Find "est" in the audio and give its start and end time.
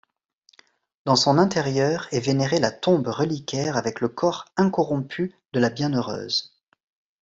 2.11-2.21